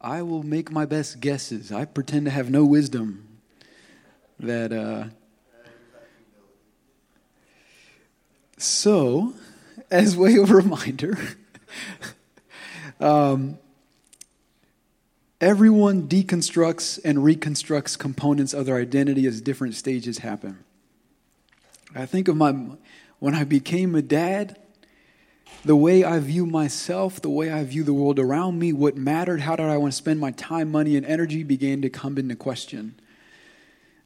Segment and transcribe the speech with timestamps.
[0.00, 1.72] I will make my best guesses.
[1.72, 3.26] I pretend to have no wisdom.
[4.38, 5.04] That, uh,
[8.58, 9.32] so,
[9.90, 11.16] as way of reminder,
[13.00, 13.58] um,
[15.40, 20.58] everyone deconstructs and reconstructs components of their identity as different stages happen.
[21.94, 22.54] I think of my
[23.18, 24.58] when I became a dad,
[25.64, 29.40] the way I view myself, the way I view the world around me, what mattered,
[29.40, 32.36] how did I want to spend my time, money, and energy began to come into
[32.36, 32.94] question.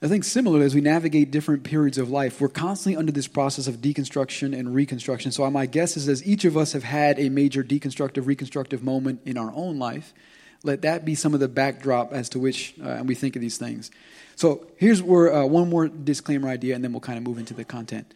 [0.03, 3.67] I think similarly, as we navigate different periods of life, we're constantly under this process
[3.67, 5.31] of deconstruction and reconstruction.
[5.31, 9.21] So, my guess is as each of us have had a major deconstructive, reconstructive moment
[9.27, 10.15] in our own life,
[10.63, 13.59] let that be some of the backdrop as to which uh, we think of these
[13.59, 13.91] things.
[14.37, 17.53] So, here's where uh, one more disclaimer idea, and then we'll kind of move into
[17.53, 18.15] the content.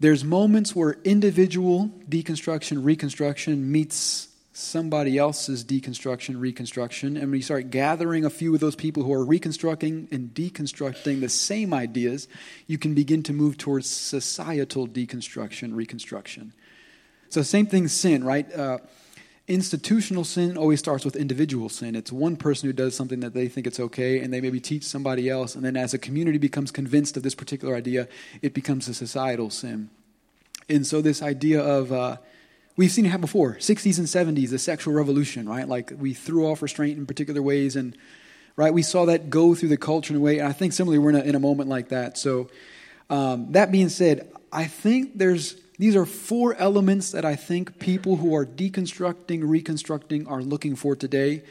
[0.00, 7.70] There's moments where individual deconstruction, reconstruction meets somebody else's deconstruction, reconstruction, and when you start
[7.70, 12.28] gathering a few of those people who are reconstructing and deconstructing the same ideas,
[12.68, 16.52] you can begin to move towards societal deconstruction, reconstruction.
[17.30, 18.52] So, same thing, sin, right?
[18.52, 18.78] Uh,
[19.46, 21.94] institutional sin always starts with individual sin.
[21.94, 24.84] It's one person who does something that they think it's okay, and they maybe teach
[24.84, 28.08] somebody else, and then as a community becomes convinced of this particular idea,
[28.40, 29.90] it becomes a societal sin.
[30.68, 32.16] And so, this idea of uh,
[32.76, 35.68] we've seen it happen before 60s and 70s, the sexual revolution, right?
[35.68, 37.96] Like we threw off restraint in particular ways, and
[38.56, 40.38] right, we saw that go through the culture in a way.
[40.38, 42.16] And I think similarly, we're in a, in a moment like that.
[42.16, 42.48] So,
[43.10, 48.16] um, that being said, I think there's these are four elements that I think people
[48.16, 51.42] who are deconstructing, reconstructing are looking for today.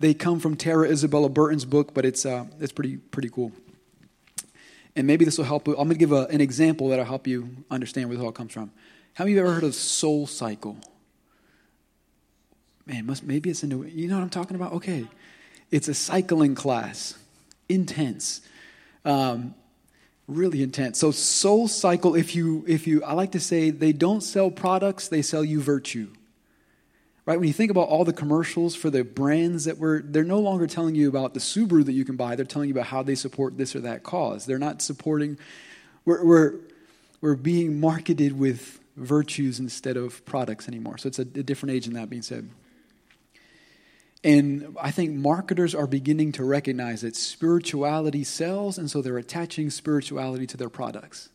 [0.00, 3.52] They come from Tara Isabella Burton's book, but it's, uh, it's pretty, pretty cool.
[4.96, 5.68] And maybe this will help.
[5.68, 8.52] I'm going to give a, an example that'll help you understand where this all comes
[8.52, 8.72] from.
[9.14, 10.76] How many of you ever heard of Soul Cycle?
[12.86, 14.72] Man, must, maybe it's new, you know what I'm talking about?
[14.72, 15.06] Okay.
[15.70, 17.16] It's a cycling class,
[17.68, 18.40] intense.
[19.04, 19.54] Um,
[20.28, 20.98] really intense.
[20.98, 25.08] So Soul Cycle, if you if you I like to say they don't sell products,
[25.08, 26.08] they sell you virtue.
[27.26, 27.38] Right?
[27.38, 30.66] When you think about all the commercials for the brands that were they're no longer
[30.66, 33.14] telling you about the Subaru that you can buy, they're telling you about how they
[33.14, 34.46] support this or that cause.
[34.46, 35.38] They're not supporting
[36.04, 36.54] we're we're,
[37.20, 40.98] we're being marketed with virtues instead of products anymore.
[40.98, 42.48] So it's a, a different age in that being said.
[44.24, 49.70] And I think marketers are beginning to recognize that spirituality sells, and so they're attaching
[49.70, 51.28] spirituality to their products.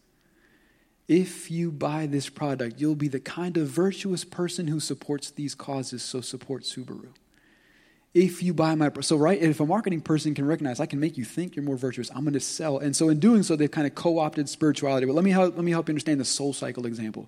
[1.08, 5.56] If you buy this product, you'll be the kind of virtuous person who supports these
[5.56, 7.10] causes, so support Subaru.
[8.14, 11.18] If you buy my so right, if a marketing person can recognize I can make
[11.18, 12.78] you think you're more virtuous, I'm going to sell.
[12.78, 15.08] And so in doing so, they've kind of co-opted spirituality.
[15.08, 17.28] But let me help, let me help you understand the soul cycle example.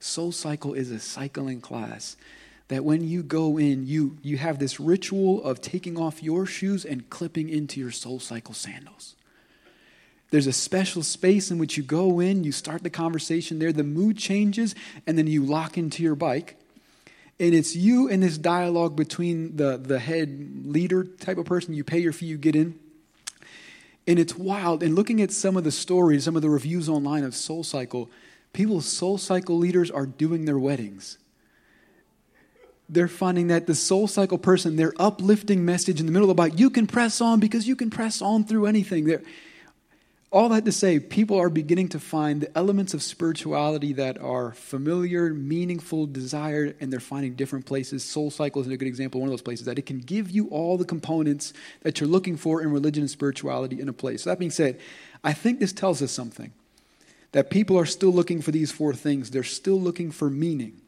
[0.00, 2.16] Soul cycle is a cycling class
[2.72, 6.86] that when you go in, you, you have this ritual of taking off your shoes
[6.86, 9.14] and clipping into your soul cycle sandals.
[10.30, 13.84] There's a special space in which you go in, you start the conversation there, the
[13.84, 14.74] mood changes,
[15.06, 16.56] and then you lock into your bike.
[17.38, 21.84] And it's you and this dialogue between the, the head leader type of person, you
[21.84, 22.78] pay your fee, you get in.
[24.06, 24.82] And it's wild.
[24.82, 28.10] And looking at some of the stories, some of the reviews online of Soul Cycle,
[28.54, 31.18] people's Soul Cycle leaders are doing their weddings
[32.92, 36.68] they're finding that the soul cycle person, their uplifting message in the middle about you
[36.68, 39.06] can press on because you can press on through anything.
[39.06, 39.22] They're,
[40.30, 44.52] all that to say, people are beginning to find the elements of spirituality that are
[44.52, 48.02] familiar, meaningful, desired, and they're finding different places.
[48.02, 50.48] Soul Cycle is a good example, one of those places that it can give you
[50.48, 54.22] all the components that you're looking for in religion and spirituality in a place.
[54.22, 54.80] So that being said,
[55.22, 56.52] I think this tells us something
[57.32, 59.30] that people are still looking for these four things.
[59.30, 60.80] They're still looking for meaning.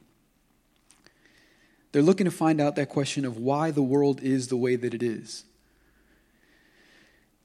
[1.95, 4.95] They're looking to find out that question of why the world is the way that
[4.95, 5.45] it is.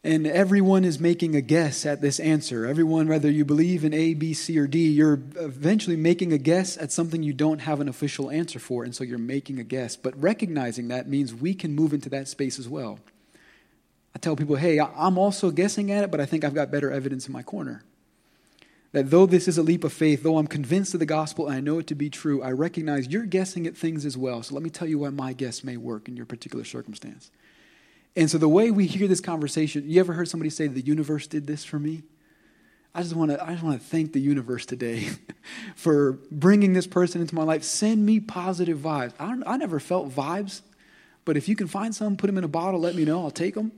[0.04, 2.66] And everyone is making a guess at this answer.
[2.66, 6.80] Everyone, whether you believe in A, B, C, or D, you're eventually making a guess
[6.80, 8.84] at something you don't have an official answer for.
[8.84, 9.96] And so you're making a guess.
[9.96, 12.98] But recognizing that means we can move into that space as well.
[14.16, 16.90] I tell people, hey, I'm also guessing at it, but I think I've got better
[16.92, 17.84] evidence in my corner.
[18.92, 21.56] That though this is a leap of faith, though I'm convinced of the gospel and
[21.56, 24.42] I know it to be true, I recognize you're guessing at things as well.
[24.42, 27.30] So let me tell you why my guess may work in your particular circumstance.
[28.16, 31.28] And so the way we hear this conversation, you ever heard somebody say, The universe
[31.28, 32.04] did this for me?
[32.94, 35.10] I just want to I just want to thank the universe today
[35.76, 37.64] for bringing this person into my life.
[37.64, 39.14] Send me positive vibes.
[39.20, 40.62] I, I never felt vibes,
[41.24, 43.22] but if you can find some, put them in a bottle, let me know.
[43.22, 43.72] I'll take them.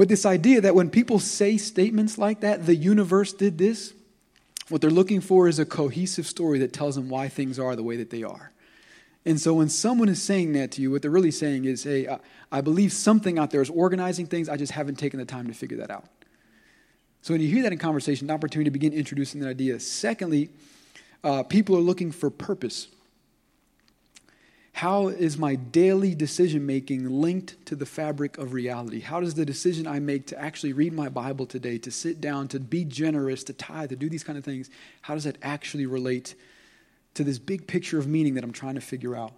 [0.00, 3.92] But this idea that when people say statements like that, the universe did this,
[4.70, 7.82] what they're looking for is a cohesive story that tells them why things are the
[7.82, 8.50] way that they are.
[9.26, 12.08] And so when someone is saying that to you, what they're really saying is, hey,
[12.50, 15.52] I, believe something out there is organizing things, I just haven't taken the time to
[15.52, 16.06] figure that out.
[17.20, 19.78] So when you hear that in conversation, an opportunity to begin introducing that idea.
[19.80, 20.48] Secondly,
[21.22, 22.88] uh, people are looking for purpose.
[24.72, 29.00] How is my daily decision making linked to the fabric of reality?
[29.00, 32.48] How does the decision I make to actually read my Bible today, to sit down,
[32.48, 34.70] to be generous, to tithe, to do these kind of things,
[35.02, 36.34] how does that actually relate
[37.14, 39.32] to this big picture of meaning that I'm trying to figure out?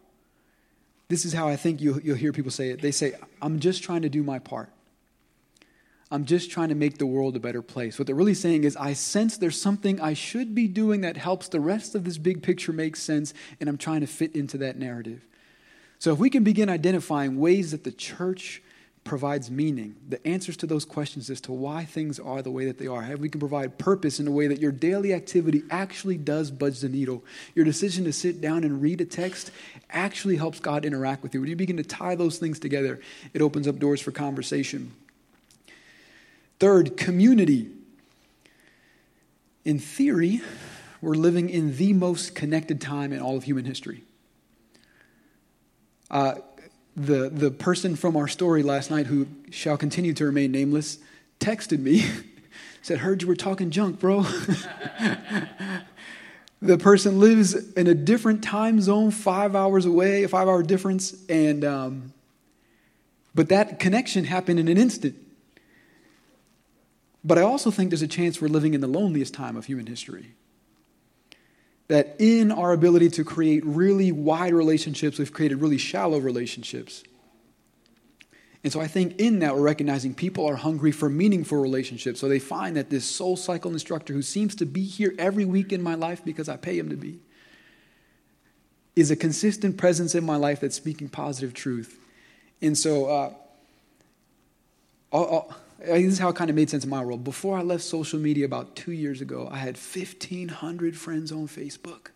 [1.09, 2.81] This is how I think you'll, you'll hear people say it.
[2.81, 4.71] They say, I'm just trying to do my part.
[6.13, 7.99] I'm just trying to make the world a better place.
[7.99, 11.49] What they're really saying is, I sense there's something I should be doing that helps
[11.49, 14.79] the rest of this big picture make sense, and I'm trying to fit into that
[14.79, 15.25] narrative.
[15.99, 18.63] So, if we can begin identifying ways that the church
[19.05, 22.77] provides meaning, the answers to those questions as to why things are the way that
[22.77, 26.51] they are, we can provide purpose in a way that your daily activity actually does
[26.51, 27.25] budge the needle.
[27.55, 29.51] Your decision to sit down and read a text
[29.89, 31.41] actually helps God interact with you.
[31.41, 33.01] When you begin to tie those things together,
[33.33, 34.93] it opens up doors for conversation.
[36.63, 37.67] Third, community.
[39.65, 40.43] In theory,
[41.01, 44.05] we're living in the most connected time in all of human history.
[46.09, 46.37] Uh,
[46.97, 50.99] the, the person from our story last night, who shall continue to remain nameless,
[51.41, 52.09] texted me,
[52.83, 54.23] said, Heard you were talking junk, bro.
[56.63, 61.25] the person lives in a different time zone, five hours away, a five hour difference,
[61.29, 62.13] and um,
[63.35, 65.17] but that connection happened in an instant.
[67.25, 69.87] But I also think there's a chance we're living in the loneliest time of human
[69.87, 70.35] history.
[71.89, 77.05] That in our ability to create really wide relationships, we've created really shallow relationships.
[78.65, 82.21] And so I think in that, we're recognizing people are hungry for meaningful relationships.
[82.21, 85.73] So they find that this soul cycle instructor who seems to be here every week
[85.73, 87.19] in my life because I pay him to be
[88.95, 91.99] is a consistent presence in my life that's speaking positive truth.
[92.61, 93.33] And so, uh,
[95.13, 97.25] I'll, I'll, Uh, this is how it kind of made sense in my world.
[97.25, 102.09] Before I left social media about two years ago, I had 1,500 friends on Facebook.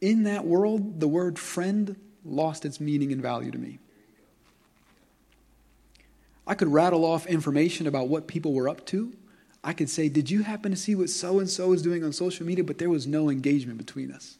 [0.00, 3.78] In that world, the word friend lost its meaning and value to me.
[6.46, 9.14] I could rattle off information about what people were up to.
[9.62, 12.12] I could say, Did you happen to see what so and so is doing on
[12.12, 12.64] social media?
[12.64, 14.36] But there was no engagement between us.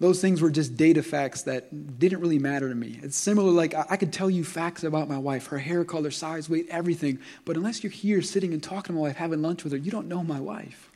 [0.00, 2.98] Those things were just data facts that didn't really matter to me.
[3.02, 6.48] It's similar, like I could tell you facts about my wife, her hair color, size,
[6.48, 7.18] weight, everything.
[7.44, 9.90] But unless you're here sitting and talking to my wife, having lunch with her, you
[9.90, 10.90] don't know my wife.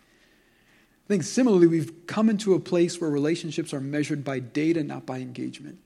[1.05, 5.05] I think similarly, we've come into a place where relationships are measured by data, not
[5.05, 5.79] by engagement.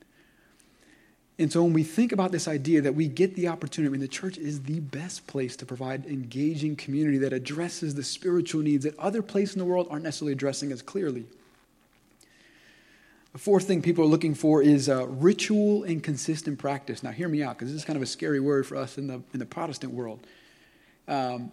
[1.41, 4.01] And so when we think about this idea that we get the opportunity, I mean,
[4.01, 8.85] the church is the best place to provide engaging community that addresses the spiritual needs
[8.85, 11.27] that other places in the world aren't necessarily addressing as clearly.
[13.33, 17.03] The fourth thing people are looking for is uh, ritual and consistent practice.
[17.03, 19.07] Now, hear me out, because this is kind of a scary word for us in
[19.07, 20.27] the, in the Protestant world.
[21.07, 21.53] Um,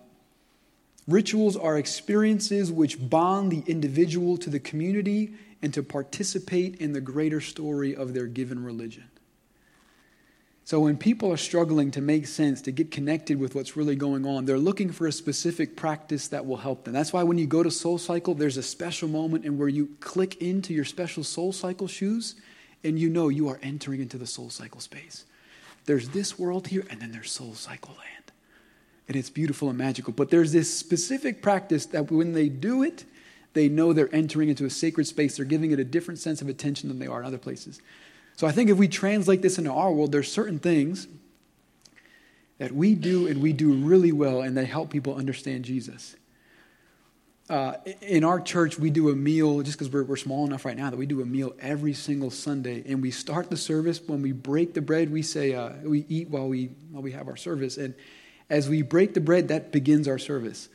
[1.07, 7.01] rituals are experiences which bond the individual to the community and to participate in the
[7.01, 9.05] greater story of their given religion.
[10.65, 14.25] So when people are struggling to make sense, to get connected with what's really going
[14.25, 16.93] on, they're looking for a specific practice that will help them.
[16.95, 19.89] That's why when you go to Soul Cycle, there's a special moment in where you
[19.99, 22.33] click into your special Soul Cycle shoes
[22.83, 25.25] and you know you are entering into the Soul Cycle space.
[25.85, 28.31] There's this world here and then there's Soul Cycle land.
[29.07, 30.13] And it's beautiful and magical.
[30.13, 33.05] But there's this specific practice that when they do it,
[33.53, 35.37] they know they're entering into a sacred space.
[35.37, 37.81] They're giving it a different sense of attention than they are in other places.
[38.35, 41.07] So I think if we translate this into our world, there's certain things
[42.57, 46.15] that we do and we do really well and they help people understand Jesus.
[47.47, 50.75] Uh, in our church, we do a meal, just because we're, we're small enough right
[50.75, 52.83] now, that we do a meal every single Sunday.
[52.87, 56.29] And we start the service, when we break the bread, we say, uh, we eat
[56.29, 57.77] while we, while we have our service.
[57.77, 57.93] And
[58.49, 60.69] as we break the bread, that begins our service.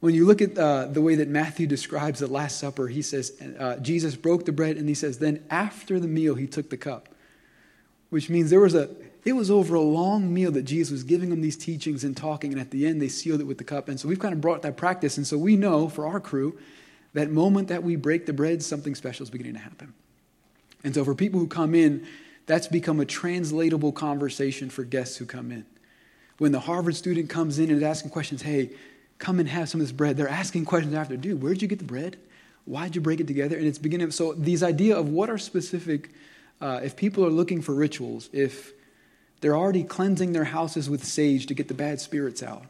[0.00, 3.32] When you look at uh, the way that Matthew describes the Last Supper, he says,
[3.58, 6.76] uh, Jesus broke the bread and he says, then after the meal, he took the
[6.76, 7.08] cup.
[8.10, 8.88] Which means there was a,
[9.24, 12.52] it was over a long meal that Jesus was giving them these teachings and talking,
[12.52, 13.88] and at the end, they sealed it with the cup.
[13.88, 15.16] And so we've kind of brought that practice.
[15.18, 16.58] And so we know for our crew,
[17.12, 19.94] that moment that we break the bread, something special is beginning to happen.
[20.84, 22.06] And so for people who come in,
[22.46, 25.66] that's become a translatable conversation for guests who come in.
[26.38, 28.70] When the Harvard student comes in and is asking questions, hey,
[29.18, 30.16] come and have some of this bread.
[30.16, 32.16] They're asking questions after, dude, where'd you get the bread?
[32.64, 33.56] Why'd you break it together?
[33.56, 34.10] And it's beginning.
[34.10, 36.10] So these idea of what are specific,
[36.60, 38.72] uh, if people are looking for rituals, if
[39.40, 42.66] they're already cleansing their houses with sage to get the bad spirits out,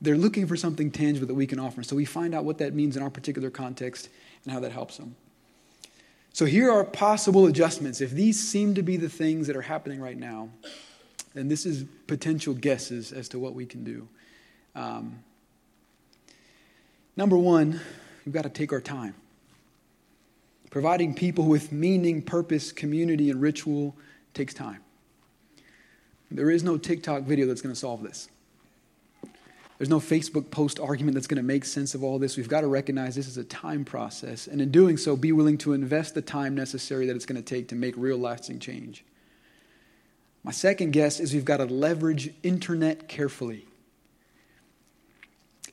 [0.00, 1.82] they're looking for something tangible that we can offer.
[1.82, 4.08] So we find out what that means in our particular context,
[4.44, 5.16] and how that helps them.
[6.32, 8.00] So here are possible adjustments.
[8.00, 10.48] If these seem to be the things that are happening right now,
[11.32, 14.08] then this is potential guesses as to what we can do.
[14.74, 15.20] Um,
[17.16, 17.80] number one,
[18.24, 19.14] we've got to take our time.
[20.70, 23.94] Providing people with meaning, purpose, community, and ritual
[24.32, 24.80] takes time.
[26.30, 28.28] There is no TikTok video that's going to solve this.
[29.78, 32.36] There's no Facebook post argument that's going to make sense of all this.
[32.36, 35.58] We've got to recognize this is a time process, and in doing so, be willing
[35.58, 39.04] to invest the time necessary that it's going to take to make real lasting change.
[40.42, 43.66] My second guess is we've got to leverage internet carefully.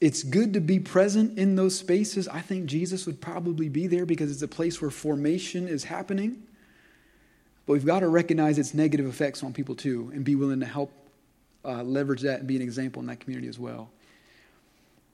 [0.02, 2.28] It's good to be present in those spaces.
[2.28, 6.42] I think Jesus would probably be there because it's a place where formation is happening.
[7.68, 10.66] But we've got to recognize its negative effects on people too and be willing to
[10.66, 10.92] help
[11.64, 13.92] uh, leverage that and be an example in that community as well.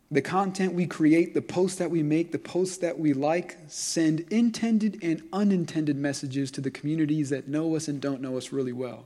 [0.09, 4.21] The content we create, the posts that we make, the posts that we like send
[4.31, 8.71] intended and unintended messages to the communities that know us and don't know us really
[8.71, 9.05] well.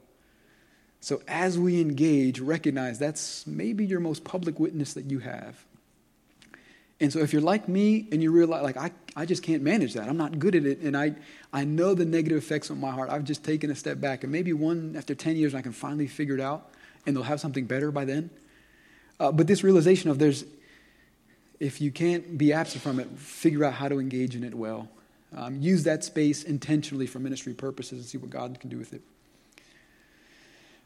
[1.00, 5.66] So as we engage, recognize that's maybe your most public witness that you have.
[7.02, 9.96] And so if you're like me and you realize, like, I, I just can't manage
[9.96, 11.16] that, I'm not good at it, and I,
[11.52, 14.24] I know the negative effects on my heart, I've just taken a step back.
[14.24, 16.70] And maybe one, after 10 years, I can finally figure it out
[17.06, 18.30] and they'll have something better by then.
[19.20, 20.46] Uh, but this realization of there's,
[21.60, 24.88] if you can't be absent from it, figure out how to engage in it well.
[25.36, 28.94] Um, use that space intentionally for ministry purposes and see what God can do with
[28.94, 29.02] it.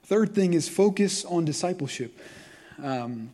[0.03, 2.17] Third thing is focus on discipleship.
[2.81, 3.31] Um,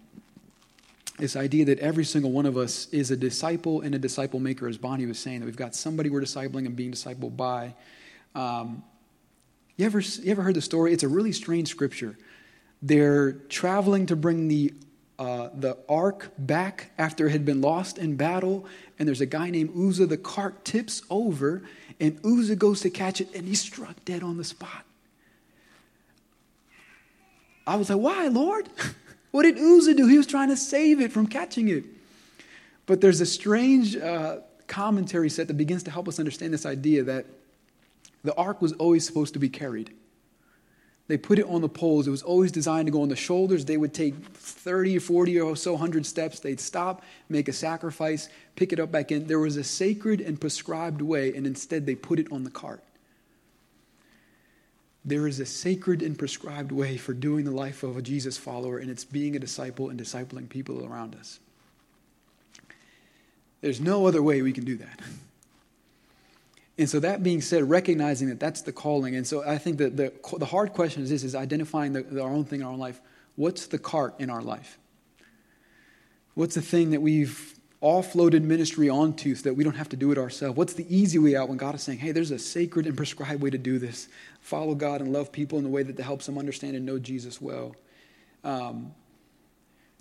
[1.21, 4.67] this idea that every single one of us is a disciple and a disciple maker,
[4.67, 7.75] as Bonnie was saying, that we've got somebody we're discipling and being discipled by.
[8.33, 8.83] Um,
[9.77, 10.93] you, ever, you ever heard the story?
[10.93, 12.17] It's a really strange scripture.
[12.81, 14.73] They're traveling to bring the,
[15.19, 18.65] uh, the ark back after it had been lost in battle,
[18.97, 20.07] and there's a guy named Uzzah.
[20.07, 21.61] The cart tips over,
[21.99, 24.85] and Uzzah goes to catch it, and he's struck dead on the spot.
[27.67, 28.67] I was like, why, Lord?
[29.31, 30.07] what did Uzzah do?
[30.07, 31.85] He was trying to save it from catching it.
[32.85, 37.03] But there's a strange uh, commentary set that begins to help us understand this idea
[37.03, 37.25] that
[38.23, 39.93] the ark was always supposed to be carried.
[41.07, 42.07] They put it on the poles.
[42.07, 43.65] It was always designed to go on the shoulders.
[43.65, 46.39] They would take 30 or 40 or so hundred steps.
[46.39, 49.27] They'd stop, make a sacrifice, pick it up back in.
[49.27, 52.81] There was a sacred and prescribed way, and instead they put it on the cart.
[55.03, 58.77] There is a sacred and prescribed way for doing the life of a Jesus follower,
[58.77, 61.39] and it's being a disciple and discipling people around us.
[63.61, 64.99] There's no other way we can do that.
[66.77, 69.15] And so that being said, recognizing that that's the calling.
[69.15, 72.23] And so I think that the, the hard question is this, is identifying the, the,
[72.23, 72.99] our own thing in our own life.
[73.35, 74.79] What's the cart in our life?
[76.33, 80.11] What's the thing that we've offloaded ministry onto so that we don't have to do
[80.11, 80.55] it ourselves?
[80.55, 83.41] What's the easy way out when God is saying, hey, there's a sacred and prescribed
[83.41, 84.07] way to do this?
[84.41, 87.41] Follow God and love people in the way that helps them understand and know Jesus
[87.41, 87.75] well.
[88.43, 88.93] Um,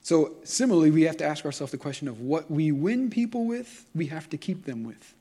[0.02, 3.84] so, similarly, we have to ask ourselves the question of what we win people with,
[3.94, 5.14] we have to keep them with.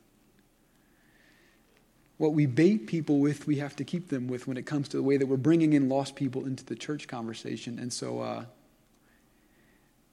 [2.17, 4.97] What we bait people with, we have to keep them with when it comes to
[4.97, 7.79] the way that we're bringing in lost people into the church conversation.
[7.79, 8.45] And so uh,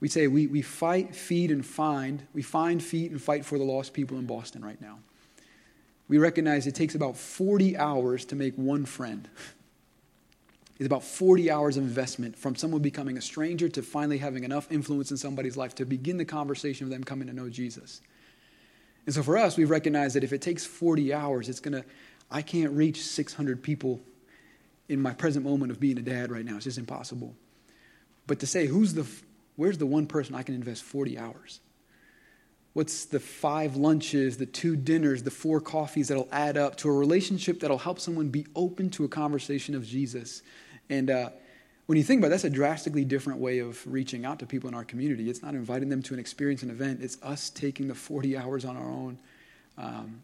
[0.01, 2.27] we say we, we fight, feed, and find.
[2.35, 4.99] We find, feed, and fight for the lost people in Boston right now.
[6.09, 9.29] We recognize it takes about 40 hours to make one friend.
[10.79, 14.71] It's about 40 hours of investment from someone becoming a stranger to finally having enough
[14.71, 18.03] influence in somebody's life to begin the conversation of them coming to know Jesus.
[19.07, 21.85] And so for us, we've recognized that if it takes 40 hours, it's going to,
[22.31, 24.01] I can't reach 600 people
[24.89, 26.57] in my present moment of being a dad right now.
[26.57, 27.35] It's just impossible.
[28.27, 29.07] But to say, who's the,
[29.57, 31.61] where's the one person I can invest 40 hours?
[32.73, 36.93] What's the five lunches, the two dinners, the four coffees that'll add up to a
[36.93, 40.43] relationship that'll help someone be open to a conversation of Jesus?
[40.91, 41.31] And, uh,
[41.87, 44.69] when you think about it, that's a drastically different way of reaching out to people
[44.69, 45.31] in our community.
[45.31, 47.01] It's not inviting them to an experience, an event.
[47.01, 49.19] It's us taking the 40 hours on our own.
[49.79, 50.23] Um,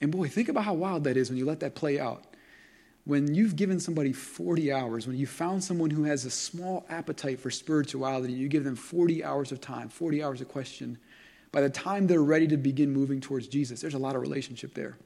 [0.00, 2.24] and boy, think about how wild that is when you let that play out.
[3.04, 7.40] When you've given somebody 40 hours, when you found someone who has a small appetite
[7.40, 10.98] for spirituality, you give them 40 hours of time, 40 hours of question.
[11.50, 14.74] By the time they're ready to begin moving towards Jesus, there's a lot of relationship
[14.74, 14.98] there.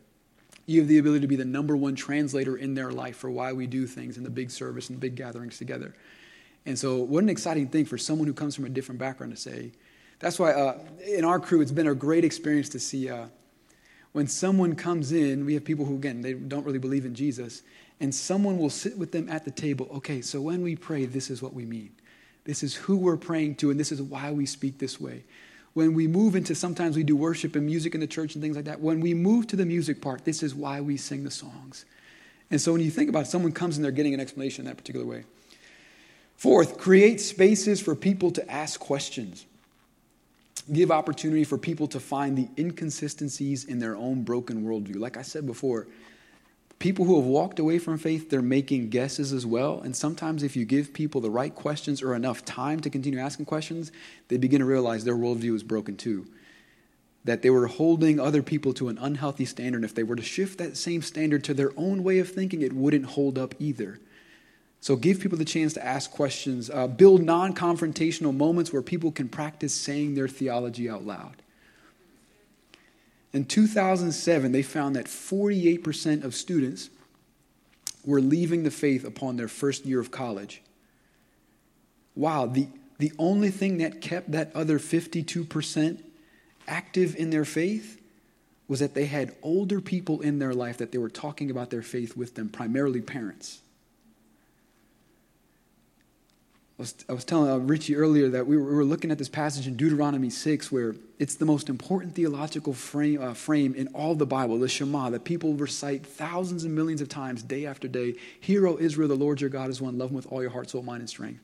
[0.67, 3.53] You have the ability to be the number one translator in their life for why
[3.53, 5.95] we do things in the big service and the big gatherings together.
[6.67, 9.41] And so, what an exciting thing for someone who comes from a different background to
[9.41, 9.73] say.
[10.19, 13.27] That's why uh, in our crew, it's been a great experience to see uh,
[14.17, 17.63] when someone comes in, we have people who, again, they don't really believe in Jesus,
[18.01, 19.89] and someone will sit with them at the table.
[19.97, 21.91] Okay, so when we pray, this is what we mean.
[22.45, 25.25] This is who we're praying to, and this is why we speak this way.
[25.77, 28.57] when we move into sometimes we do worship and music in the church and things
[28.57, 28.81] like that.
[28.81, 31.85] When we move to the music part, this is why we sing the songs.
[32.51, 34.71] And so when you think about it, someone comes and they're getting an explanation in
[34.71, 35.25] that particular way.
[36.39, 39.45] Fourth, create spaces for people to ask questions.
[40.73, 44.97] Give opportunity for people to find the inconsistencies in their own broken worldview.
[44.97, 45.87] Like I said before,
[46.79, 49.81] people who have walked away from faith, they're making guesses as well.
[49.81, 53.47] And sometimes, if you give people the right questions or enough time to continue asking
[53.47, 53.93] questions,
[54.29, 56.27] they begin to realize their worldview is broken too.
[57.25, 59.85] That they were holding other people to an unhealthy standard.
[59.85, 62.73] If they were to shift that same standard to their own way of thinking, it
[62.73, 63.99] wouldn't hold up either.
[64.81, 66.71] So, give people the chance to ask questions.
[66.71, 71.43] Uh, build non confrontational moments where people can practice saying their theology out loud.
[73.33, 76.91] In 2007, they found that 48% of students
[78.05, 80.63] were leaving the faith upon their first year of college.
[82.15, 82.69] Wow, the,
[82.99, 86.03] the only thing that kept that other 52%
[86.69, 88.01] active in their faith
[88.69, 91.83] was that they had older people in their life that they were talking about their
[91.83, 93.61] faith with them, primarily parents.
[96.79, 99.17] I was, I was telling uh, Richie earlier that we were, we were, looking at
[99.17, 103.89] this passage in Deuteronomy 6 where it's the most important theological frame, uh, frame in
[103.89, 107.89] all the Bible, the Shema, that people recite thousands and millions of times, day after
[107.89, 108.17] day.
[108.41, 109.97] Hear, O Israel, the Lord your God is one.
[109.97, 111.43] Love him with all your heart, soul, mind, and strength.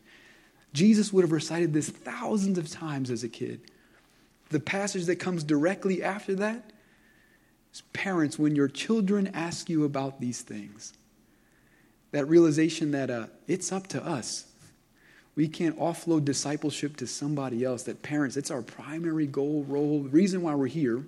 [0.74, 3.62] Jesus would have recited this thousands of times as a kid.
[4.50, 6.72] The passage that comes directly after that
[7.72, 10.92] is parents, when your children ask you about these things,
[12.10, 14.51] that realization that uh, it's up to us
[15.34, 17.84] we can't offload discipleship to somebody else.
[17.84, 20.02] That parents, it's our primary goal, role.
[20.02, 21.04] The reason why we're here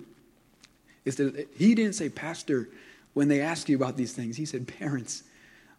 [1.03, 2.69] is that he didn't say, Pastor,
[3.13, 4.37] when they ask you about these things.
[4.37, 5.23] He said, Parents,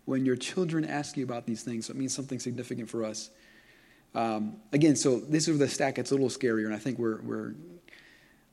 [0.07, 1.87] when your children ask you about these things.
[1.87, 3.31] So it means something significant for us.
[4.15, 7.21] Um, again, so this is the stack It's a little scarier, and I think we're,
[7.21, 7.55] we're.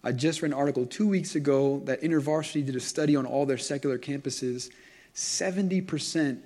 [0.04, 3.46] I just read an article two weeks ago that InterVarsity did a study on all
[3.46, 4.70] their secular campuses.
[5.16, 6.40] 70%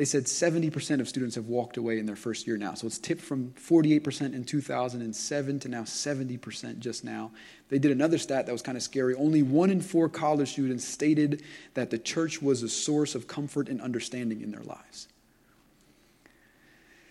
[0.00, 2.72] they said 70% of students have walked away in their first year now.
[2.72, 7.32] So it's tipped from 48% in 2007 to now 70% just now.
[7.68, 9.14] They did another stat that was kind of scary.
[9.14, 11.42] Only one in four college students stated
[11.74, 15.06] that the church was a source of comfort and understanding in their lives.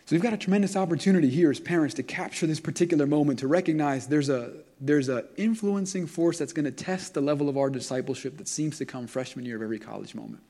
[0.06, 3.48] So we've got a tremendous opportunity here as parents to capture this particular moment, to
[3.48, 7.70] recognize there's a there's an influencing force that's going to test the level of our
[7.70, 10.42] discipleship that seems to come freshman year of every college moment.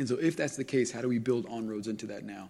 [0.00, 2.48] And so, if that's the case, how do we build on-roads into that now?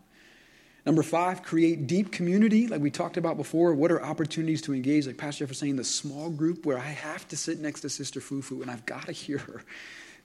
[0.86, 3.74] Number five, create deep community, like we talked about before.
[3.74, 5.06] What are opportunities to engage?
[5.06, 7.90] Like Pastor Jeff was saying, the small group where I have to sit next to
[7.90, 9.62] Sister Fufu and I've got to hear her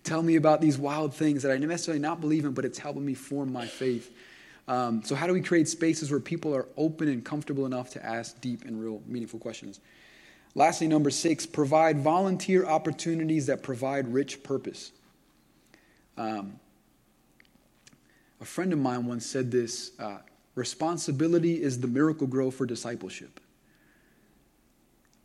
[0.05, 3.05] tell me about these wild things that I necessarily not believe in, but it's helping
[3.05, 4.15] me form my faith.
[4.67, 8.05] Um, so, how do we create spaces where people are open and comfortable enough to
[8.05, 9.79] ask deep and real, meaningful questions?
[10.53, 14.91] Lastly, number six, provide volunteer opportunities that provide rich purpose.
[16.17, 16.59] Um,
[18.41, 20.17] a friend of mine once said this uh,
[20.55, 23.39] responsibility is the Miracle-Gro for discipleship.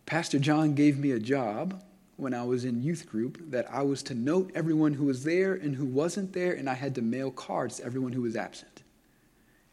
[0.06, 1.82] Pastor John gave me a job
[2.16, 5.54] when I was in youth group that I was to note everyone who was there
[5.54, 8.82] and who wasn't there, and I had to mail cards to everyone who was absent.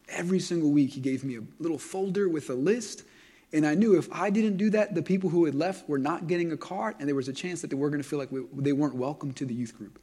[0.09, 3.03] Every single week, he gave me a little folder with a list,
[3.51, 6.27] and I knew if I didn't do that, the people who had left were not
[6.27, 8.31] getting a card, and there was a chance that they were going to feel like
[8.31, 9.99] we, they weren't welcome to the youth group.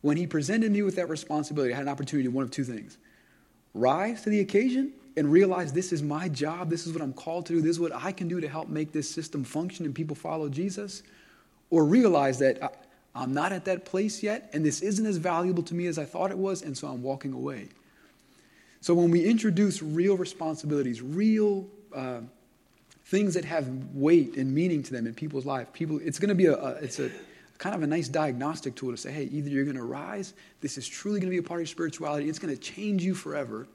[0.00, 2.64] When he presented me with that responsibility, I had an opportunity to one of two
[2.64, 2.98] things
[3.74, 7.46] rise to the occasion and realize this is my job, this is what I'm called
[7.46, 9.94] to do, this is what I can do to help make this system function and
[9.94, 11.02] people follow Jesus,
[11.70, 15.62] or realize that I, am not at that place yet and this isn't as valuable
[15.64, 17.68] to me as I thought it was, and so I'm walking away.
[18.80, 22.20] So when we introduce real responsibilities, real uh,
[23.06, 26.34] things that have weight and meaning to them in people's life, people, it's going to
[26.34, 27.10] be a, a it's a
[27.58, 30.78] kind of a nice diagnostic tool to say, hey, either you're going to rise, this
[30.78, 33.14] is truly going to be a part of your spirituality, it's going to change you
[33.14, 33.66] forever,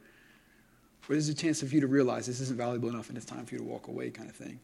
[1.08, 3.46] or there's a chance for you to realize this isn't valuable enough and it's time
[3.46, 4.60] for you to walk away, kind of thing.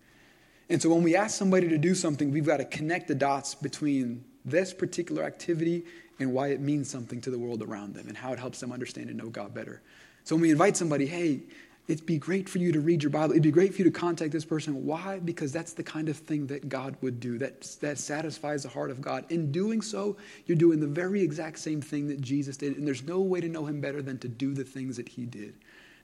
[0.70, 3.56] And so when we ask somebody to do something, we've got to connect the dots
[3.56, 5.84] between this particular activity
[6.20, 8.72] and why it means something to the world around them and how it helps them
[8.72, 9.82] understand and know God better.
[10.24, 11.42] So when we invite somebody, hey,
[11.90, 13.32] It'd be great for you to read your Bible.
[13.32, 14.86] It'd be great for you to contact this person.
[14.86, 15.18] Why?
[15.18, 18.92] Because that's the kind of thing that God would do, that, that satisfies the heart
[18.92, 19.26] of God.
[19.32, 22.78] In doing so, you're doing the very exact same thing that Jesus did.
[22.78, 25.26] And there's no way to know him better than to do the things that he
[25.26, 25.56] did.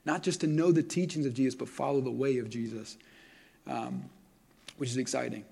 [0.04, 2.96] Not just to know the teachings of Jesus, but follow the way of Jesus,
[3.68, 4.06] um,
[4.78, 5.44] which is exciting.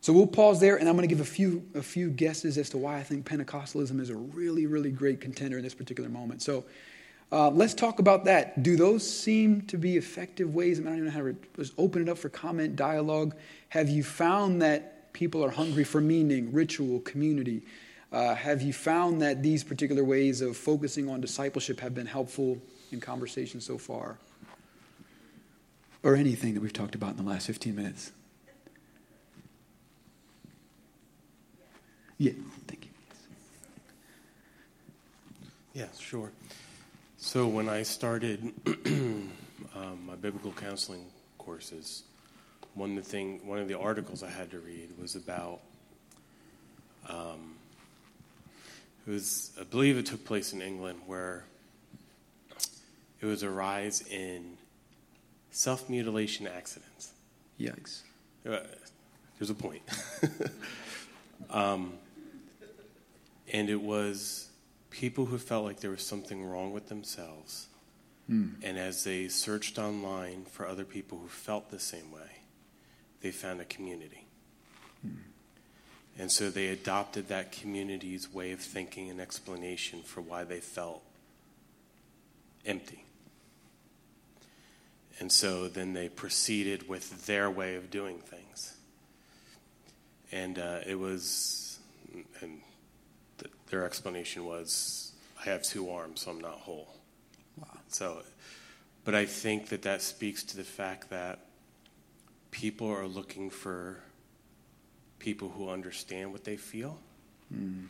[0.00, 2.70] So we'll pause there, and I'm going to give a few, a few guesses as
[2.70, 6.40] to why I think Pentecostalism is a really, really great contender in this particular moment.
[6.40, 6.64] So,
[7.34, 8.62] Uh, let's talk about that.
[8.62, 10.78] Do those seem to be effective ways?
[10.78, 13.34] I, mean, I don't even know how to just open it up for comment, dialogue.
[13.70, 17.62] Have you found that people are hungry for meaning, ritual, community?
[18.12, 22.56] Uh, have you found that these particular ways of focusing on discipleship have been helpful
[22.92, 24.16] in conversation so far?
[26.04, 28.12] Or anything that we've talked about in the last 15 minutes?
[32.16, 32.30] Yeah,
[32.68, 32.90] thank you.
[35.72, 36.30] Yeah, sure.
[37.24, 38.52] So when I started
[38.86, 39.30] um,
[40.06, 41.06] my biblical counseling
[41.38, 42.02] courses,
[42.74, 45.60] one of the thing, one of the articles I had to read was about.
[47.08, 47.54] Um,
[49.06, 51.44] it was, I believe, it took place in England, where
[53.22, 54.58] it was a rise in
[55.50, 57.14] self mutilation accidents.
[57.58, 58.02] Yikes!
[58.46, 58.58] Uh,
[59.38, 59.82] there's a point.
[61.50, 61.94] um,
[63.50, 64.50] and it was
[64.94, 67.66] people who felt like there was something wrong with themselves.
[68.30, 68.54] Mm.
[68.62, 72.42] And as they searched online for other people who felt the same way,
[73.20, 74.24] they found a community.
[75.04, 75.16] Mm.
[76.16, 81.02] And so they adopted that community's way of thinking and explanation for why they felt
[82.64, 83.04] empty.
[85.18, 88.76] And so then they proceeded with their way of doing things.
[90.30, 91.63] And uh, it was,
[93.74, 95.10] their explanation was,
[95.40, 96.94] I have two arms, so I'm not whole.
[97.58, 97.66] Wow.
[97.88, 98.22] So,
[99.04, 101.40] but I think that that speaks to the fact that
[102.52, 103.98] people are looking for
[105.18, 107.00] people who understand what they feel
[107.52, 107.86] mm.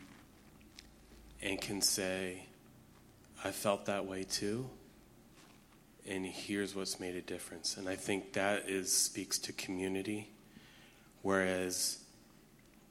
[1.43, 2.47] and can say,
[3.45, 4.71] I felt that way too,
[6.09, 7.77] and here's what's made a difference.
[7.77, 10.31] And I think that is speaks to community,
[11.21, 11.99] whereas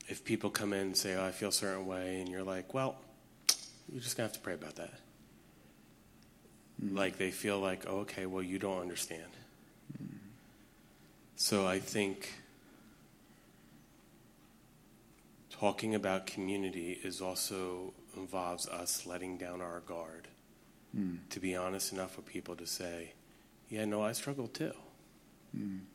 [0.08, 2.74] if people come in and say, "Oh, I feel a certain way," and you're like,
[2.74, 3.00] "Well,
[3.92, 5.00] you're just gonna have to pray about that."
[6.84, 6.96] Mm.
[6.96, 9.32] Like they feel like, oh, "Okay, well, you don't understand."
[10.02, 10.18] Mm.
[11.36, 12.34] So I think
[15.50, 20.28] talking about community is also involves us letting down our guard.
[20.96, 21.20] Mm.
[21.30, 23.14] To be honest enough with people to say,
[23.70, 24.74] "Yeah, no, I struggle too."
[25.56, 25.86] Mm.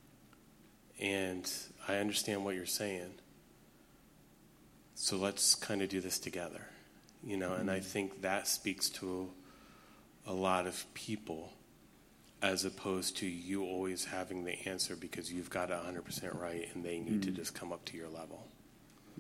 [0.99, 1.53] And
[1.87, 3.15] I understand what you're saying
[4.99, 6.61] so let's kind of do this together
[7.25, 7.85] you know and i mm-hmm.
[7.85, 9.31] think that speaks to
[10.27, 11.53] a lot of people
[12.43, 16.85] as opposed to you always having the answer because you've got it 100% right and
[16.85, 17.21] they need mm-hmm.
[17.21, 18.47] to just come up to your level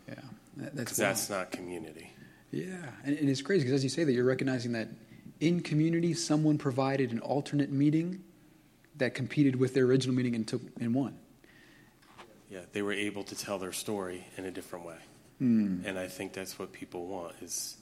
[0.08, 0.14] yeah
[0.56, 2.12] that, that's that's not community
[2.50, 2.66] yeah
[3.04, 4.88] and, and it's crazy because as you say that you're recognizing that
[5.40, 8.22] in community someone provided an alternate meeting
[8.96, 11.16] that competed with their original meeting and took and won
[12.50, 14.96] yeah they were able to tell their story in a different way
[15.42, 15.84] Mm.
[15.86, 17.76] And I think that's what people want is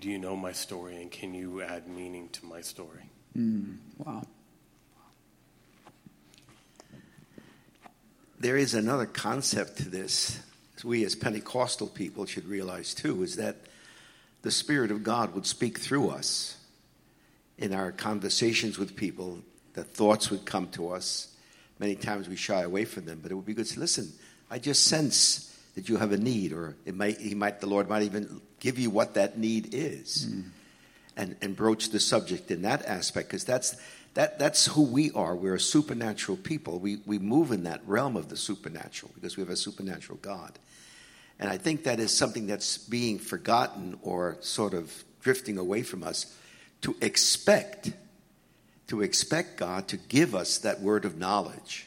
[0.00, 3.10] do you know my story and can you add meaning to my story?
[3.36, 3.76] Mm.
[3.98, 4.26] Wow.
[8.38, 10.40] There is another concept to this.
[10.82, 13.56] We as Pentecostal people should realize too is that
[14.40, 16.56] the Spirit of God would speak through us
[17.58, 19.40] in our conversations with people.
[19.74, 21.36] The thoughts would come to us.
[21.78, 24.10] Many times we shy away from them, but it would be good to listen.
[24.50, 25.49] I just sense
[25.80, 28.78] that you have a need, or it might, he might, the Lord might even give
[28.78, 30.44] you what that need is, mm.
[31.16, 33.76] and and broach the subject in that aspect, because that's
[34.12, 35.34] that that's who we are.
[35.34, 36.78] We're a supernatural people.
[36.78, 40.58] We we move in that realm of the supernatural because we have a supernatural God,
[41.38, 46.02] and I think that is something that's being forgotten or sort of drifting away from
[46.02, 46.36] us.
[46.82, 47.92] To expect,
[48.88, 51.86] to expect God to give us that word of knowledge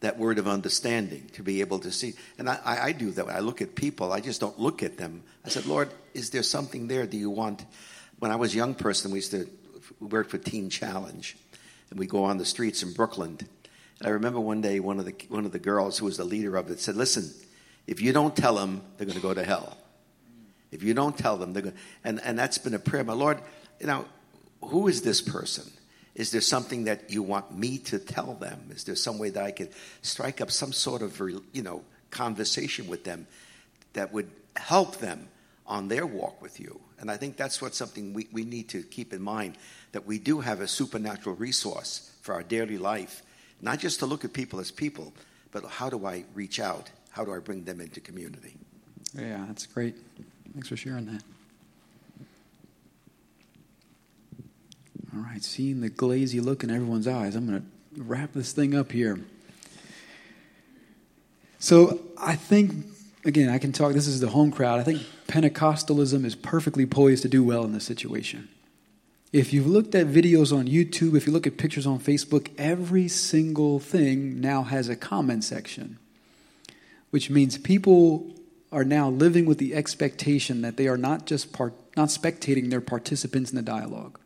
[0.00, 2.14] that word of understanding to be able to see.
[2.38, 3.26] And I, I, do that.
[3.26, 5.22] When I look at people, I just don't look at them.
[5.44, 7.06] I said, Lord, is there something there?
[7.06, 7.64] Do you want?
[8.18, 9.46] When I was a young person, we used to
[10.00, 11.36] work for Teen Challenge,
[11.90, 13.38] and we go on the streets in Brooklyn.
[13.98, 16.24] And I remember one day one of the one of the girls who was the
[16.24, 17.30] leader of it said, "Listen,
[17.86, 19.76] if you don't tell them, they're going to go to hell.
[20.70, 23.04] If you don't tell them, they're going." And and that's been a prayer.
[23.04, 23.40] My Lord,
[23.78, 24.06] you know,
[24.62, 25.70] who is this person?
[26.14, 28.68] Is there something that you want me to tell them?
[28.70, 29.70] Is there some way that I could
[30.02, 31.20] strike up some sort of
[31.52, 33.26] you know conversation with them
[33.92, 35.28] that would help them
[35.66, 36.80] on their walk with you?
[36.98, 39.56] And I think that's what something we, we need to keep in mind
[39.92, 43.22] that we do have a supernatural resource for our daily life,
[43.60, 45.12] not just to look at people as people,
[45.52, 46.90] but how do I reach out?
[47.10, 48.56] How do I bring them into community?
[49.14, 49.96] Yeah, that's great.
[50.52, 51.22] Thanks for sharing that.
[55.14, 58.74] All right, seeing the glazy look in everyone's eyes, I'm going to wrap this thing
[58.74, 59.18] up here.
[61.58, 62.86] So I think,
[63.24, 64.78] again, I can talk, this is the home crowd.
[64.78, 68.48] I think Pentecostalism is perfectly poised to do well in this situation.
[69.32, 73.08] If you've looked at videos on YouTube, if you look at pictures on Facebook, every
[73.08, 75.98] single thing now has a comment section,
[77.10, 78.32] which means people
[78.72, 82.80] are now living with the expectation that they are not just part, not spectating, they're
[82.80, 84.18] participants in the dialogue.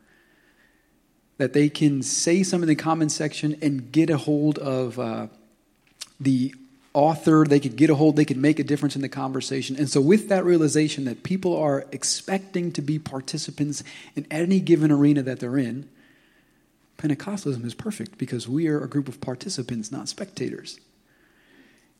[1.39, 5.27] That they can say something in the comment section and get a hold of uh,
[6.21, 6.55] the
[6.93, 9.77] author, they could get a hold, they could make a difference in the conversation.
[9.77, 13.83] And so, with that realization that people are expecting to be participants
[14.15, 15.89] in any given arena that they're in,
[16.99, 20.79] Pentecostalism is perfect because we are a group of participants, not spectators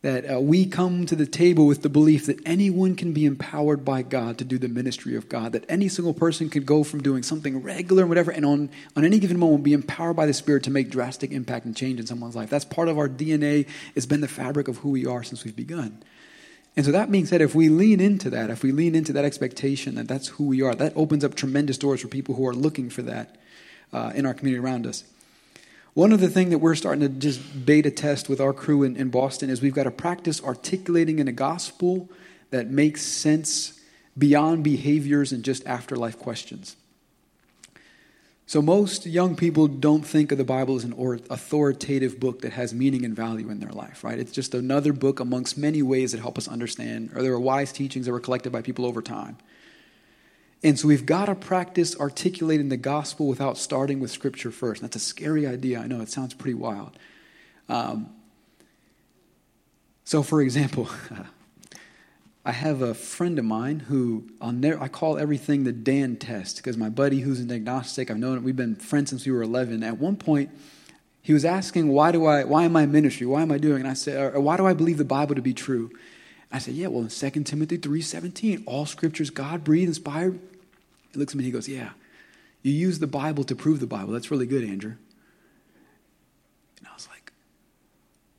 [0.05, 3.87] that uh, we come to the table with the belief that anyone can be empowered
[3.87, 7.03] by God to do the ministry of God, that any single person can go from
[7.03, 10.35] doing something regular and whatever, and on, on any given moment be empowered by the
[10.35, 12.51] Spirit to make drastic impact and change in someone's life.
[12.51, 13.67] That's part of our DNA.
[13.95, 16.03] It's been the fabric of who we are since we've begun.
[16.77, 19.25] And so that being said, if we lean into that, if we lean into that
[19.25, 22.53] expectation that that's who we are, that opens up tremendous doors for people who are
[22.53, 23.37] looking for that
[23.91, 25.05] uh, in our community around us.
[25.95, 28.97] One of the things that we're starting to just beta test with our crew in,
[28.97, 32.11] in Boston is we've got to practice articulating in a gospel
[32.51, 33.81] that makes sense
[34.19, 36.77] beyond behaviors and just afterlife questions.
[38.47, 40.93] So, most young people don't think of the Bible as an
[41.31, 44.19] authoritative book that has meaning and value in their life, right?
[44.19, 47.73] It's just another book amongst many ways that help us understand, or there are wise
[47.73, 49.39] teachings that were collected by people over time.
[50.65, 54.81] And so we've got to practice articulating the gospel without starting with scripture first.
[54.81, 55.79] That's a scary idea.
[55.79, 56.99] I know it sounds pretty wild.
[57.69, 58.09] Um,
[60.05, 60.89] so, for example,
[62.47, 66.57] I have a friend of mine who I'll never, I call everything the Dan test
[66.57, 69.43] because my buddy who's an agnostic, I've known him, we've been friends since we were
[69.43, 69.83] 11.
[69.83, 70.49] At one point,
[71.21, 72.45] he was asking, "Why do I?
[72.45, 73.27] Why am I ministry?
[73.27, 75.55] Why am I doing?" And I said, "Why do I believe the Bible to be
[75.55, 75.91] true?"
[76.53, 80.39] I said, "Yeah, well, in 2 Timothy 3:17, all scriptures God breathed, inspired,
[81.15, 81.91] he looks at me and he goes, Yeah,
[82.63, 84.13] you use the Bible to prove the Bible.
[84.13, 84.95] That's really good, Andrew.
[86.79, 87.33] And I was like,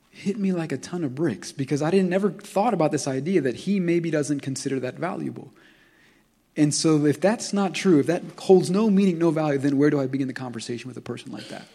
[0.09, 3.41] hit me like a ton of bricks because I didn't ever thought about this idea
[3.41, 5.53] that he maybe doesn't consider that valuable.
[6.57, 9.89] And so if that's not true, if that holds no meaning, no value, then where
[9.89, 11.67] do I begin the conversation with a person like that?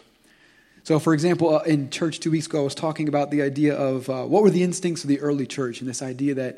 [0.83, 3.75] So, for example, uh, in church two weeks ago, I was talking about the idea
[3.75, 6.57] of uh, what were the instincts of the early church, and this idea that